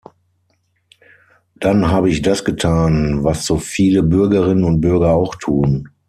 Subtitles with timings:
[1.59, 5.89] Dann habe ich das getan, was so viele Bürgerinnen und Bürger auch tun.